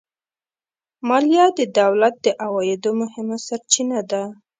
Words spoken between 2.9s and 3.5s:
مهمه